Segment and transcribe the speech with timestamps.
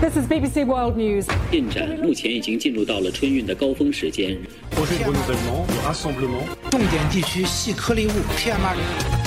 [0.00, 1.26] this is bbc world news.
[1.50, 4.38] 进展目前已经进入到了春运的高峰时间。
[6.70, 9.17] 重点地区细颗粒物 pm 二零五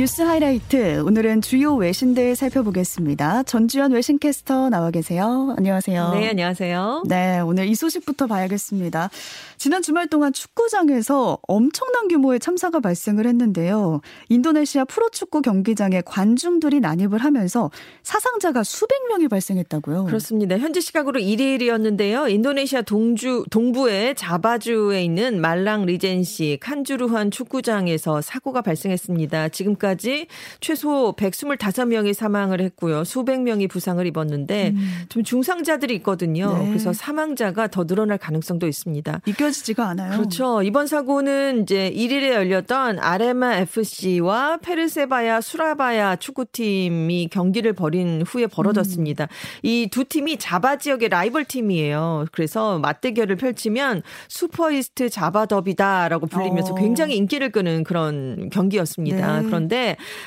[0.00, 3.42] 뉴스 하이라이트 오늘은 주요 외신들 살펴보겠습니다.
[3.42, 5.54] 전주현 외신캐스터 나와 계세요.
[5.58, 6.12] 안녕하세요.
[6.14, 7.02] 네, 안녕하세요.
[7.06, 9.10] 네, 오늘 이 소식부터 봐야겠습니다.
[9.58, 14.00] 지난 주말 동안 축구장에서 엄청난 규모의 참사가 발생을 했는데요.
[14.30, 17.70] 인도네시아 프로축구 경기장에 관중들이 난입을 하면서
[18.02, 20.06] 사상자가 수백 명이 발생했다고요.
[20.06, 20.56] 그렇습니다.
[20.56, 22.30] 현지 시각으로 1일이었는데요.
[22.30, 29.50] 인도네시아 동주 동부의 자바주에 있는 말랑 리젠시 칸주루한 축구장에서 사고가 발생했습니다.
[29.50, 29.89] 지금까지
[30.60, 33.04] 최소 125명이 사망을 했고요.
[33.04, 34.90] 수백 명이 부상을 입었는데 음.
[35.08, 36.56] 좀 중상자들이 있거든요.
[36.58, 36.68] 네.
[36.68, 39.22] 그래서 사망자가 더 늘어날 가능성도 있습니다.
[39.26, 40.12] 믿겨지지가 않아요.
[40.12, 40.62] 그렇죠.
[40.62, 49.28] 이번 사고는 이제 1일에 열렸던 아레마 FC와 페르세바야 수라바야 축구팀이 경기를 벌인 후에 벌어졌습니다.
[49.62, 52.26] 이두 팀이 자바 지역의 라이벌 팀이에요.
[52.32, 56.76] 그래서 맞대결을 펼치면 슈퍼 이스트 자바 더비다라고 불리면서 어.
[56.76, 59.40] 굉장히 인기를 끄는 그런 경기였습니다.
[59.40, 59.46] 네.
[59.46, 59.69] 그런데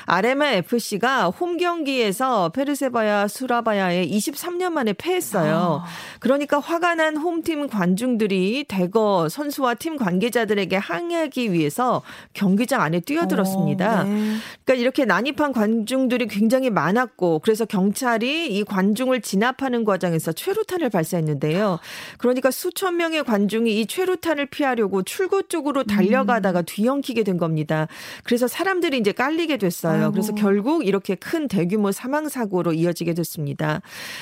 [0.06, 5.82] 아레마 FC가 홈 경기에서 페르세바야 수라바야에 23년 만에 패했어요.
[5.84, 5.86] 아.
[6.20, 14.00] 그러니까 화가 난 홈팀 관중들이 대거 선수와 팀 관계자들에게 항의하기 위해서 경기장 안에 뛰어들었습니다.
[14.00, 14.36] 어, 네.
[14.64, 21.78] 그러니까 이렇게 난입한 관중들이 굉장히 많았고 그래서 경찰이 이 관중을 진압하는 과정에서 최루탄을 발사했는데요.
[22.18, 26.64] 그러니까 수천 명의 관중이 이 최루탄을 피하려고 출구 쪽으로 달려가다가 음.
[26.66, 27.88] 뒤엉키게 된 겁니다.
[28.22, 30.02] 그래서 사람들이 이제 깔 리게 됐어요.
[30.04, 30.12] 아이고.
[30.12, 33.80] 그래서 결국 이렇게 큰 대규모 사망 사고로 이어지게 됐습니다.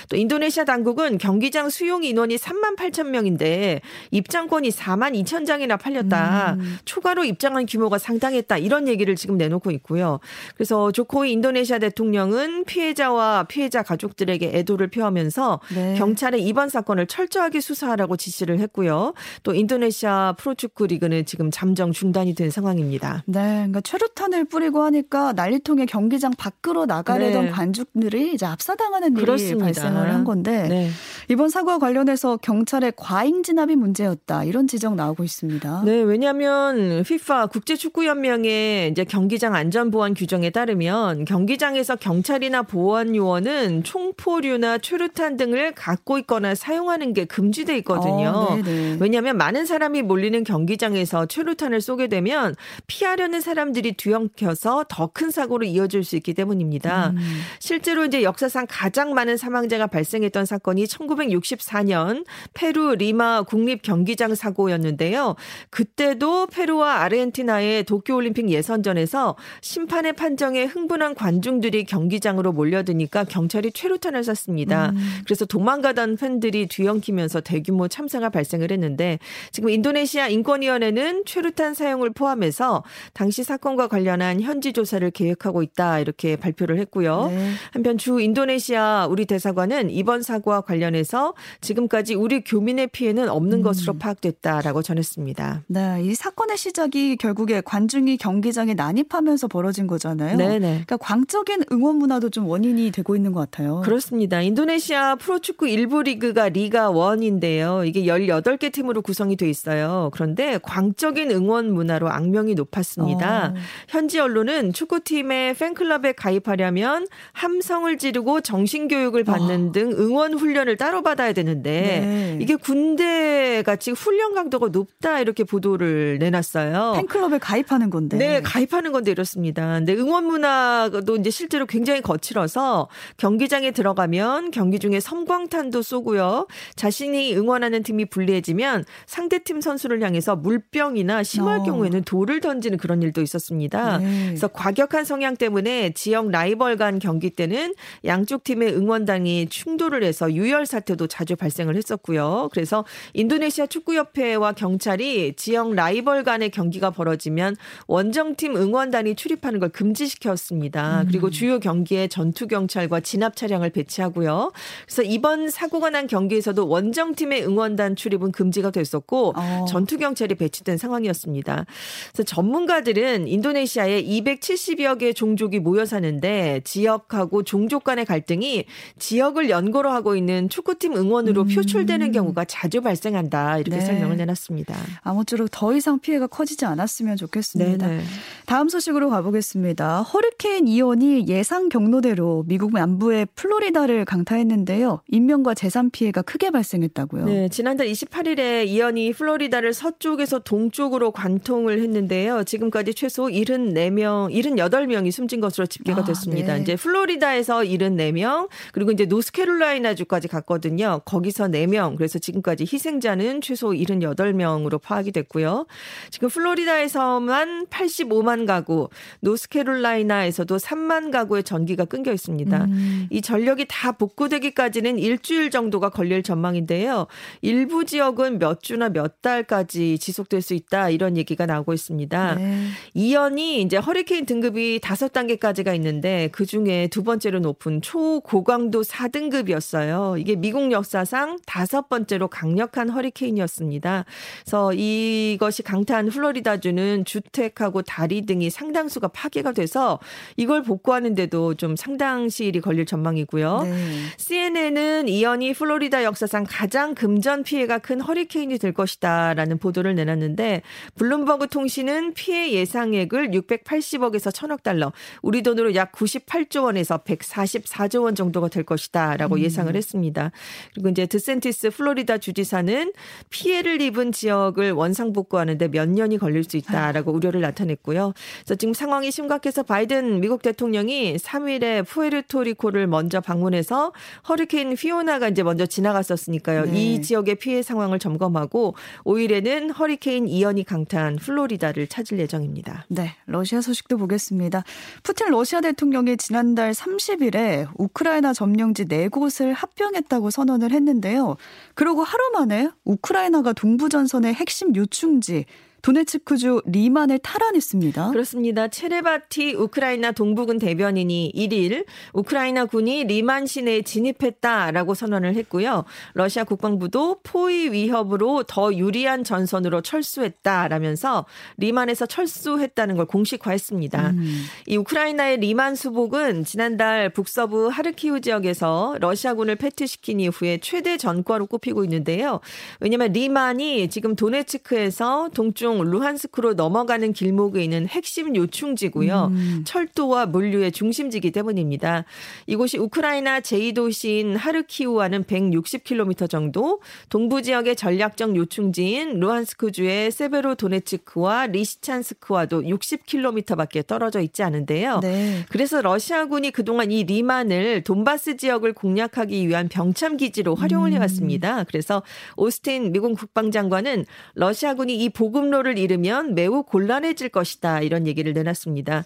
[0.08, 6.56] 또 인도네시아 당국은 경기장 수용 인원이 3만 8천 명인데 입장권이 4만 2천 장이나 팔렸다.
[6.58, 6.78] 음.
[6.84, 8.58] 추가로 입장한 규모가 상당했다.
[8.58, 10.20] 이런 얘기를 지금 내놓고 있고요.
[10.54, 15.94] 그래서 조코이 인도네시아 대통령은 피해자와 피해자 가족들에게 애도를 표하면서 네.
[15.96, 19.14] 경찰에 이번 사건을 철저하게 수사하라고 지시를 했고요.
[19.42, 23.24] 또 인도네시아 프로축구 리그는 지금 잠정 중단이 된 상황입니다.
[23.26, 27.50] 네, 그러니까 최루탄을 뿌리고 하니까 난리통에 경기장 밖으로 나가려던 네.
[27.50, 29.64] 관중들이 이제 압사당하는 일이 그렇습니다.
[29.64, 30.90] 발생을 한 건데 네.
[31.28, 35.82] 이번 사고와 관련해서 경찰의 과잉 진압이 문제였다 이런 지적 나오고 있습니다.
[35.84, 45.36] 네, 왜냐하면 FIFA 국제축구연맹의 이제 경기장 안전보안 규정에 따르면 경기장에서 경찰이나 보안 요원은 총포류나 최루탄
[45.36, 48.28] 등을 갖고 있거나 사용하는 게 금지돼 있거든요.
[48.28, 48.96] 어, 네네.
[49.00, 52.54] 왜냐하면 많은 사람이 몰리는 경기장에서 최루탄을 쏘게 되면
[52.86, 57.10] 피하려는 사람들이 뒤엉켜서 더 큰 사고로 이어질 수 있기 때문입니다.
[57.10, 57.18] 음.
[57.58, 60.86] 실제로 이제 역사상 가장 많은 사망자가 발생했던 사건이
[61.16, 62.24] 1964년
[62.54, 65.36] 페루 리마 국립 경기장 사고였는데요.
[65.70, 74.90] 그때도 페루와 아르헨티나의 도쿄올림픽 예선전에서 심판의 판정에 흥분한 관중들이 경기장으로 몰려드니까 경찰이 최루탄을 쐈습니다.
[74.90, 75.20] 음.
[75.24, 79.18] 그래서 도망가던 팬들이 뒤엉키면서 대규모 참사가 발생을 했는데
[79.50, 86.78] 지금 인도네시아 인권위원회는 최루탄 사용을 포함해서 당시 사건과 관련한 현지 조사를 계획하고 있다 이렇게 발표를
[86.78, 87.28] 했고요.
[87.30, 87.50] 네.
[87.72, 93.62] 한편 주 인도네시아 우리 대사관은 이번 사고와 관련해 서 지금까지 우리 교민의 피해는 없는 음.
[93.62, 95.64] 것으로 파악됐다라고 전했습니다.
[95.66, 100.36] 네, 이 사건의 시작이 결국에 관중이 경기장에 난입하면서 벌어진 거잖아요.
[100.36, 100.58] 네네.
[100.58, 103.80] 그러니까 광적인 응원 문화도 좀 원인이 되고 있는 것 같아요.
[103.84, 104.40] 그렇습니다.
[104.40, 107.86] 인도네시아 프로축구 일부 리그가 리가 1인데요.
[107.86, 110.10] 이게 18개 팀으로 구성이 돼 있어요.
[110.12, 113.54] 그런데 광적인 응원 문화로 악명이 높았습니다.
[113.54, 113.54] 어.
[113.88, 121.70] 현지 언론은 축구팀의 팬클럽에 가입하려면 함성을 지르고 정신교육을 받는 등 응원 훈련을 따로 받아야 되는데
[121.70, 122.04] 아.
[122.04, 122.38] 네.
[122.40, 126.92] 이게 군대 같이 훈련 강도가 높다 이렇게 보도를 내놨어요.
[126.96, 128.18] 팬클럽에 가입하는 건데.
[128.18, 129.74] 네, 가입하는 건데 이렇습니다.
[129.78, 136.46] 근데 응원 문화도 이제 실제로 굉장히 거칠어서 경기장에 들어가면 경기 중에 섬광탄도 쏘고요.
[136.76, 141.62] 자신이 응원하는 팀이 불리해지면 상대 팀 선수를 향해서 물병이나 심할 어.
[141.62, 143.98] 경우에는 돌을 던지는 그런 일도 있었습니다.
[143.98, 144.26] 네.
[144.26, 147.74] 그래서 과격한 성향 때문에 지역 라이벌 간 경기 때는
[148.04, 152.48] 양쪽 팀의 응원단이 충돌을 해서 유혈 사태 도 자주 발생을 했었고요.
[152.52, 152.84] 그래서
[153.14, 157.56] 인도네시아 축구협회와 경찰이 지역 라이벌 간의 경기가 벌어지면
[157.86, 161.04] 원정팀 응원단이 출입하는 걸 금지시켰습니다.
[161.06, 164.52] 그리고 주요 경기에 전투 경찰과 진압 차량을 배치하고요.
[164.86, 169.64] 그래서 이번 사고가 난 경기에서도 원정팀의 응원단 출입은 금지가 됐었고 어.
[169.68, 171.64] 전투 경찰이 배치된 상황이었습니다.
[172.12, 174.02] 그래서 전문가들은 인도네시아에
[174.42, 178.64] 70여 개 종족이 모여 사는데 지역하고 종족 간의 갈등이
[178.98, 181.48] 지역을 연고로 하고 있는 축구 팀 응원으로 음.
[181.48, 183.58] 표출되는 경우가 자주 발생한다.
[183.58, 183.84] 이렇게 네.
[183.84, 184.74] 설명을 내놨습니다.
[185.02, 187.86] 아무쪼록 더 이상 피해가 커지지 않았으면 좋겠습니다.
[187.86, 188.02] 네네.
[188.46, 190.02] 다음 소식으로 가보겠습니다.
[190.02, 195.00] 허리케인 이언이 예상 경로대로 미국 남부의 플로리다를 강타했는데요.
[195.08, 197.24] 인명과 재산 피해가 크게 발생했다고요.
[197.24, 202.44] 네, 지난달 28일에 이언이 플로리다를 서쪽에서 동쪽으로 관통을 했는데요.
[202.44, 206.54] 지금까지 최소 74명, 78명이 숨진 것으로 집계가 아, 됐습니다.
[206.54, 206.62] 네.
[206.62, 210.61] 이제 플로리다에서 74명, 그리고 이제 노스캐롤라이나주까지 갔거든요.
[211.04, 211.96] 거기서 4명.
[211.96, 215.66] 그래서 지금까지 희생자는 최소 78명으로 파악이 됐고요.
[216.10, 218.88] 지금 플로리다에서만 85만 가구,
[219.20, 222.64] 노스캐롤라이나에서도 3만 가구의 전기가 끊겨 있습니다.
[222.64, 223.06] 음.
[223.10, 227.06] 이 전력이 다 복구되기까지는 일주일 정도가 걸릴 전망인데요.
[227.40, 232.34] 일부 지역은 몇 주나 몇 달까지 지속될 수 있다 이런 얘기가 나오고 있습니다.
[232.36, 232.66] 네.
[232.94, 240.20] 이연이 이제 허리케인 등급이 다섯 단계까지가 있는데 그 중에 두 번째로 높은 초고강도 4등급이었어요.
[240.20, 244.04] 이게 미국 역사상 다섯 번째로 강력한 허리케인이었습니다.
[244.42, 249.98] 그래서 이것이 강타한 플로리다주는 주택하고 다리 등이 상당수가 파괴가 돼서
[250.36, 253.62] 이걸 복구하는데도 좀 상당 시일이 걸릴 전망이고요.
[253.62, 254.04] 네.
[254.18, 260.62] CNN은 이연이 플로리다 역사상 가장 금전 피해가 큰 허리케인이 될 것이다라는 보도를 내놨는데
[260.96, 268.48] 블룸버그 통신은 피해 예상액을 680억에서 1000억 달러, 우리 돈으로 약 98조 원에서 144조 원 정도가
[268.48, 270.30] 될 것이다라고 예상을 했습니다.
[270.74, 272.92] 그리고 이제 디샌티스 플로리다 주지사는
[273.30, 278.12] 피해를 입은 지역을 원상 복구하는데 몇 년이 걸릴 수 있다라고 우려를 나타냈고요.
[278.44, 283.92] 그래서 지금 상황이 심각해서 바이든 미국 대통령이 3일에 푸에르토리코를 먼저 방문해서
[284.28, 286.66] 허리케인 피오나가 이제 먼저 지나갔었으니까요.
[286.66, 286.72] 네.
[286.72, 288.74] 이 지역의 피해 상황을 점검하고
[289.04, 292.86] 5일에는 허리케인 이언이 강타한 플로리다를 찾을 예정입니다.
[292.88, 294.64] 네, 러시아 소식도 보겠습니다.
[295.02, 301.36] 푸틴 러시아 대통령이 지난달 30일에 우크라이나 점령지 4곳을 합병했다고 선언을 했는데요.
[301.74, 305.44] 그러고 하루 만에 우크라이나가 동부전선의 핵심 요충지
[305.82, 308.12] 도네츠크주 리만을 탈환했습니다.
[308.12, 308.68] 그렇습니다.
[308.68, 315.84] 체레바티 우크라이나 동부군 대변인이 1일 우크라이나 군이 리만 시내에 진입했다라고 선언을 했고요.
[316.14, 321.26] 러시아 국방부도 포위 위협으로 더 유리한 전선으로 철수했다라면서
[321.56, 324.10] 리만에서 철수했다는 걸 공식화했습니다.
[324.10, 324.44] 음.
[324.68, 332.38] 이 우크라이나의 리만 수복은 지난달 북서부 하르키우 지역에서 러시아군을 패퇴시킨 이후에 최대 전과로 꼽히고 있는데요.
[332.78, 339.28] 왜냐하면 리만이 지금 도네츠크에서 동쪽 루한스크로 넘어가는 길목에 있는 핵심 요충지고요.
[339.32, 339.62] 음.
[339.64, 342.04] 철도와 물류의 중심지기 때문입니다.
[342.46, 354.20] 이곳이 우크라이나 제2도시인 하르키우와는 160km 정도, 동부 지역의 전략적 요충지인 루한스크주의 세베로도네츠크와 리시찬스크와도 60km밖에 떨어져
[354.20, 355.00] 있지 않은데요.
[355.00, 355.44] 네.
[355.48, 360.94] 그래서 러시아군이 그동안 이 리만을 돈바스 지역을 공략하기 위한 병참 기지로 활용을 음.
[360.94, 361.64] 해왔습니다.
[361.64, 362.02] 그래서
[362.36, 369.04] 오스틴 미국 국방장관은 러시아군이 이 보급로 를 잃으면 매우 곤란해질 것이다 이런 얘기를 내놨습니다.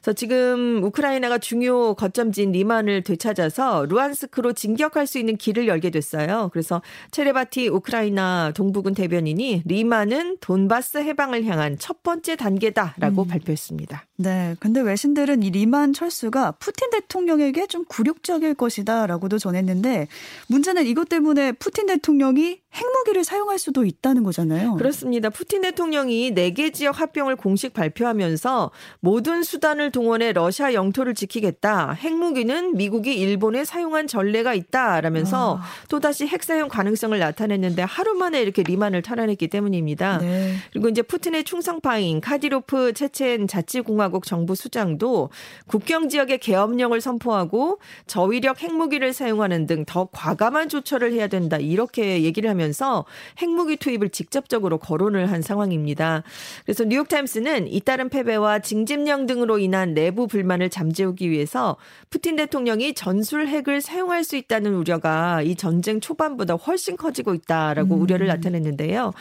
[0.00, 6.48] 그래서 지금 우크라이나가 중요 거점지인 리만을 되찾아서 루한스크로 진격할 수 있는 길을 열게 됐어요.
[6.52, 13.28] 그래서 체레바티 우크라이나 동부군 대변인이 리만은 돈바스 해방을 향한 첫 번째 단계다라고 음.
[13.28, 14.07] 발표했습니다.
[14.20, 14.56] 네.
[14.58, 20.08] 근데 외신들은 이 리만 철수가 푸틴 대통령에게 좀 굴욕적일 것이다라고도 전했는데
[20.48, 24.74] 문제는 이것 때문에 푸틴 대통령이 핵무기를 사용할 수도 있다는 거잖아요.
[24.74, 25.30] 그렇습니다.
[25.30, 31.92] 푸틴 대통령이 4개 지역 합병을 공식 발표하면서 모든 수단을 동원해 러시아 영토를 지키겠다.
[31.92, 35.62] 핵무기는 미국이 일본에 사용한 전례가 있다 라면서 아.
[35.88, 40.18] 또다시 핵 사용 가능성을 나타냈는데 하루 만에 이렇게 리만을 탈환했기 때문입니다.
[40.18, 40.54] 네.
[40.72, 45.30] 그리고 이제 푸틴의 충성파인 카디로프 체첸 자치공화 국 정부 수장도
[45.66, 52.50] 국경 지역의 계엄령을 선포하고 저위력 핵무기를 사용하는 등 더 과감한 조처를 해야 된다 이렇게 얘기를
[52.50, 53.06] 하면서
[53.40, 56.22] 핵무기 투입을 직접적으로 거론을 한 상황입니다.
[56.66, 61.76] 그래서 뉴욕타임스는 잇따른 패배와 징집령 등으로 인한 내부 불만을 잠재우기 위해서
[62.10, 68.02] 푸틴 대통령이 전술 핵을 사용할 수 있다는 우려가 이 전쟁 초반보다 훨씬 커지고 있다라고 음.
[68.02, 69.12] 우려를 나타냈는데요.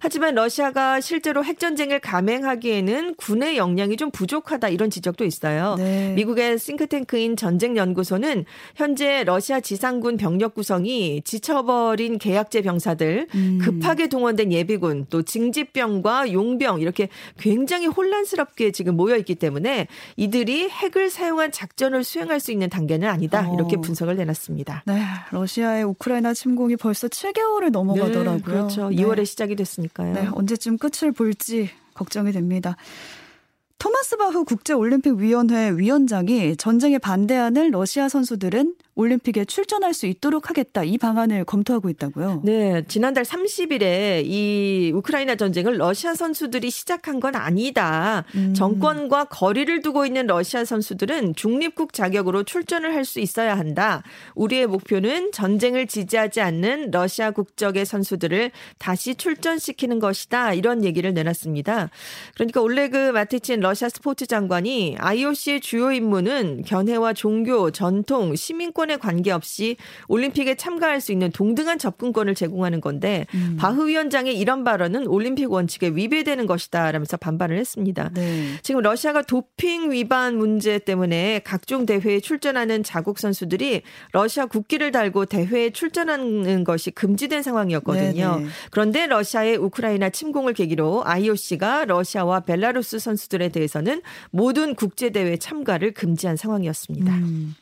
[0.00, 5.74] 하지만 러시아가 실제로 핵전쟁을 감행하기에는 군의 역량이 좀 부족 하다 이런 지적도 있어요.
[5.76, 6.12] 네.
[6.14, 13.58] 미국의 싱크탱크인 전쟁연구소는 현재 러시아 지상군 병력 구성이 지쳐버린 계약제 병사들, 음.
[13.60, 21.10] 급하게 동원된 예비군, 또 징집병과 용병 이렇게 굉장히 혼란스럽게 지금 모여 있기 때문에 이들이 핵을
[21.10, 23.80] 사용한 작전을 수행할 수 있는 단계는 아니다 이렇게 어.
[23.80, 24.84] 분석을 내놨습니다.
[24.86, 28.36] 네, 러시아의 우크라이나 침공이 벌써 7개월을 넘어가더라고요.
[28.36, 28.90] 네, 그렇죠.
[28.90, 28.96] 네.
[28.96, 30.14] 2월에 시작이 됐으니까요.
[30.14, 32.76] 네, 언제쯤 끝을 볼지 걱정이 됩니다.
[33.78, 41.44] 토마스 바흐 국제올림픽위원회 위원장이 전쟁에 반대하는 러시아 선수들은 올림픽에 출전할 수 있도록 하겠다 이 방안을
[41.44, 42.42] 검토하고 있다고요.
[42.44, 48.24] 네, 지난달 30일에 이 우크라이나 전쟁을 러시아 선수들이 시작한 건 아니다.
[48.34, 48.52] 음.
[48.54, 54.02] 정권과 거리를 두고 있는 러시아 선수들은 중립국 자격으로 출전을 할 수 있어야 한다.
[54.34, 60.54] 우리의 목표는 전쟁을 지지하지 않는 러시아 국적의 선수들을 다시 출전시키는 것이다.
[60.54, 61.90] 이런 얘기를 내놨습니다.
[62.34, 69.76] 그러니까 올레그 마티친 러시아 스포츠 장관이 IOC의 주요 임무는 견해와 종교, 전통, 시민권 선거권에 관계없이
[70.08, 73.56] 올림픽에 참가할 수 있는 동등한 접근권을 제공하는 건데 음.
[73.58, 78.10] 바흐 위원장의 이런 발언은 올림픽 원칙에 위배되는 것이다라면서 반발을 했습니다.
[78.14, 78.46] 네.
[78.62, 85.70] 지금 러시아가 도핑 위반 문제 때문에 각종 대회에 출전하는 자국 선수들이 러시아 국기를 달고 대회에
[85.70, 88.34] 출전하는 것이 금지된 상황이었거든요.
[88.36, 88.44] 네네.
[88.44, 88.50] 네.
[88.70, 96.36] 그런데 러시아의 우크라이나 침공을 계기로 IOC가 러시아와 벨라루스 선수들에 대해서는 모든 국제 대회 참가를 금지한
[96.36, 97.12] 상황이었습니다.
[97.12, 97.54] 음.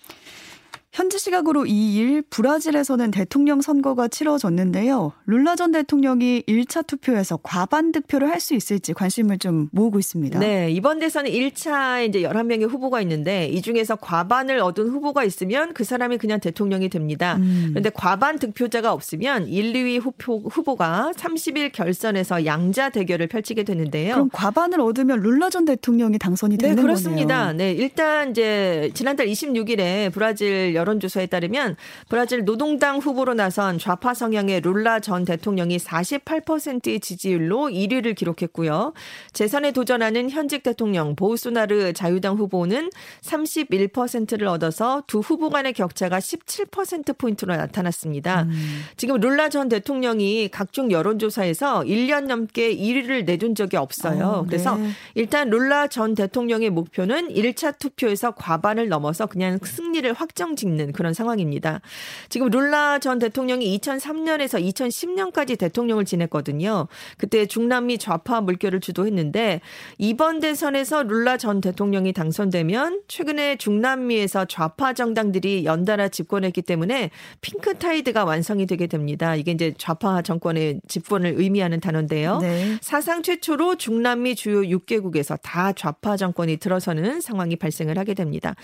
[0.95, 5.11] 현지 시각으로 2일 브라질에서는 대통령 선거가 치러졌는데요.
[5.27, 10.39] 룰라 전 대통령이 1차 투표에서 과반 득표를 할 수 있을지 관심을 좀 모으고 있습니다.
[10.39, 15.83] 네, 이번 대선은 1차 이제 11명의 후보가 있는데 이 중에서 과반을 얻은 후보가 있으면 그
[15.83, 17.37] 사람이 그냥 대통령이 됩니다.
[17.37, 17.69] 음.
[17.71, 24.13] 그런데 과반 득표자가 없으면 1, 2위 후보, 후보가 30일 결선에서 양자 대결을 펼치게 되는데요.
[24.15, 27.47] 그럼 과반을 얻으면 룰라 전 대통령이 당선이 되는 네, 그렇습니다.
[27.47, 27.57] 거네요.
[27.57, 31.77] 네, 일단 이제 지난달 26일에 브라질 여론조사에 따르면
[32.09, 38.93] 브라질 노동당 후보로 나선 좌파 성향의 룰라 전 대통령이 48%의 지지율로 1위를 기록했고요.
[39.33, 42.91] 재선에 도전하는 현직 대통령 보우소나르 자유당 후보는
[43.23, 48.43] 31%를 얻어서 두 후보 간의 격차가 17%포인트로 나타났습니다.
[48.43, 48.83] 음.
[48.97, 54.25] 지금 룰라 전 대통령이 각종 여론조사에서 1년 넘게 1위를 내둔 적이 없어요.
[54.25, 54.49] 어, 네.
[54.49, 54.79] 그래서
[55.15, 61.15] 일단 룰라 전 대통령의 목표는 1차 투표에서 과반을 넘어서 그냥 승리를 확정 짓는 있는 그런
[61.15, 61.81] 상황입니다.
[62.29, 66.89] 지금 룰라 전 대통령이 2003년에서 2010년까지 대통령을 지냈거든요.
[67.17, 69.61] 그때 중남미 좌파 물결을 주도했는데
[69.99, 78.25] 이번 대선에서 룰라 전 대통령이 당선되면 최근에 중남미에서 좌파 정당들이 연달아 집권했기 때문에 핑크 타이드가
[78.25, 79.37] 완성이 되게 됩니다.
[79.37, 82.39] 이게 이제 좌파 정권의 집권을 의미하는 단어인데요.
[82.39, 82.77] 네.
[82.81, 88.55] 사상 최초로 중남미 주요 6개국에서 다 좌파 정권이 들어서는 상황이 발생을 하게 됩니다.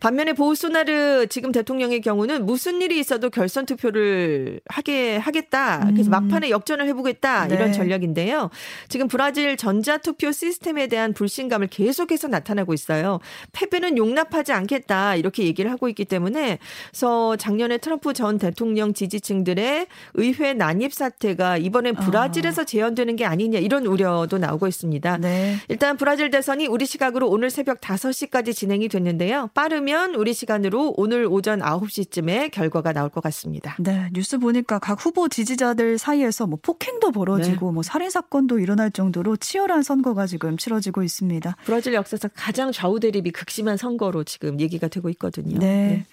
[0.00, 5.86] 반면에 보우소나르 지금 대통령의 경우는 무슨 일이 있어도 결선 투표를 하게 하겠다.
[5.90, 6.28] 그래서 음.
[6.28, 7.72] 막판에 역전을 해보겠다 이런 네.
[7.72, 8.50] 전략인데요.
[8.88, 13.20] 지금 브라질 전자 투표 시스템에 대한 불신감을 계속해서 나타나고 있어요.
[13.52, 16.58] 패배는 용납하지 않겠다 이렇게 얘기를 하고 있기 때문에
[16.90, 22.00] 그래서 작년에 트럼프 전 대통령 지지층들의 의회 난입 사태가 이번엔 아.
[22.00, 25.18] 브라질에서 재현되는 게 아니냐 이런 우려도 나오고 있습니다.
[25.18, 25.56] 네.
[25.68, 29.48] 일단 브라질 대선이 우리 시각으로 오늘 새벽 5시까지 진행이 됐는데요.
[29.54, 33.76] 빠르면 우리 시간으로 오늘 오전 오전 9시쯤에 결과가 나올 것 같습니다.
[33.78, 37.74] 네, 뉴스 보니까 각 후보 지지자들 사이에서 뭐 폭행도 벌어지고 네.
[37.74, 41.56] 뭐 살인 사건도 일어날 정도로 치열한 선거가 지금 치러지고 있습니다.
[41.64, 45.56] 브라질 역사상 가장 좌우 대립이 극심한 선거로 지금 얘기가 되고 있거든요.
[45.60, 45.66] 네.
[45.66, 46.06] 네.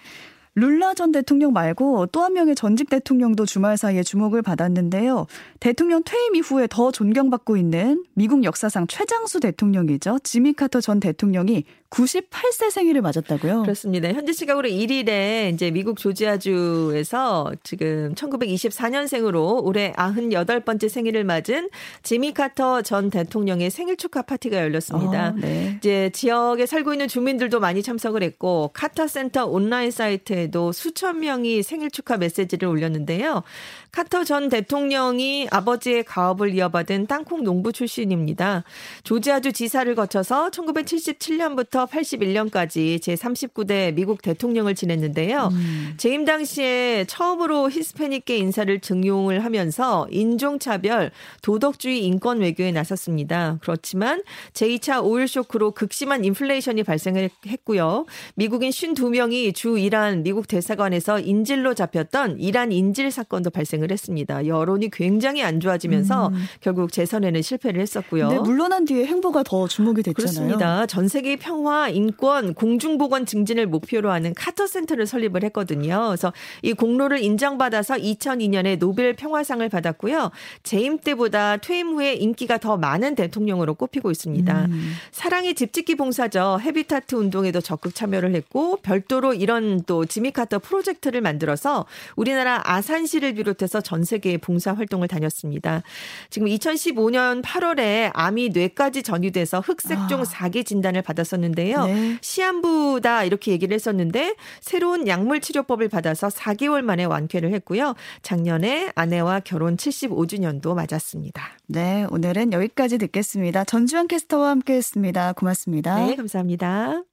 [0.56, 5.28] 룰라 전 대통령 말고 또 한 명의 전직 대통령도 주말 사이에 주목을 받았는데요.
[5.60, 10.20] 대통령 퇴임 이후에 더 존경받고 있는 미국 역사상 최장수 대통령이죠.
[10.24, 13.62] 지미 카터 전 대통령이 98세 생일을 맞았다고요?
[13.62, 14.12] 그렇습니다.
[14.12, 21.70] 현지 시각으로 1일에 이제 미국 조지아주에서 지금 1924년생으로 올해 98번째 생일을 맞은
[22.02, 25.30] 지미 카터 전 대통령의 생일 축하 파티가 열렸습니다.
[25.30, 25.76] 어, 네.
[25.78, 31.64] 이제 지역에 살고 있는 주민들도 많이 참석을 했고 카터 센터 온라인 사이트에 도 수천 명이
[31.64, 33.44] 생일 축하 메시지를 올렸는데요.
[33.92, 38.64] 카터 전 대통령이 아버지의 가업을 이어받은 땅콩 농부 출신입니다.
[39.04, 45.50] 조지아주 지사를 거쳐서 1977년부터 81년까지 제39대 미국 대통령을 지냈는데요.
[45.52, 45.94] 음.
[45.98, 51.12] 재임 당시에 처음으로 히스패닉계 인사를 증용을 하면서 인종차별,
[51.44, 53.60] 도덕주의 인권 외교에 나섰습니다.
[53.62, 54.24] 그렇지만
[54.54, 58.06] 제2차 오일 쇼크로 극심한 인플레이션이 발생했고요.
[58.34, 64.48] 미국인 52명이 주 이란 미국 대사관에서 인질로 잡혔던 이란 인질 사건도 발생 진행을 했습니다.
[64.48, 66.46] 여론이 굉장히 안 좋아지면서 음.
[66.62, 68.30] 결국 재선에는 실패를 했었고요.
[68.30, 70.14] 네, 물러난 뒤에 행보가 더 주목이 됐잖아요.
[70.16, 70.86] 그렇습니다.
[70.86, 76.08] 전 세계 평화, 인권, 공중보건 증진을 목표로 하는 카터 센터를 설립을 했거든요.
[76.08, 80.32] 그래서 이 공로를 인정받아서 2002년에 노벨 평화상을 받았고요.
[80.64, 84.66] 재임 때보다 퇴임 후에 인기가 더 많은 대통령으로 꼽히고 있습니다.
[84.66, 84.94] 음.
[85.12, 86.60] 사랑의 집짓기 봉사죠.
[86.62, 93.34] 헤비타트 운동에도 적극 참여를 했고 별도로 이런 또 지미 지미 카터 프로젝트를 만들어서 우리나라 아산시를
[93.34, 95.84] 비롯해서 전 세계에 봉사 활동을 다녔습니다.
[96.30, 100.24] 지금 2015년 8월에 암이 뇌까지 전이돼서 흑색종 아.
[100.24, 101.86] 4기 진단을 받았었는데요.
[101.86, 102.18] 네.
[102.22, 107.96] 시한부다 이렇게 얘기를 했었는데 새로운 약물 치료법을 받아서 4개월 만에 완쾌를 했고요.
[108.22, 111.44] 작년에 아내와 결혼 75주년도 맞았습니다.
[111.68, 113.66] 네, 오늘은 여기까지 듣겠습니다.
[113.66, 115.34] 전주현 캐스터와 함께했습니다.
[115.34, 116.06] 고맙습니다.
[116.06, 117.04] 네, 감사합니다.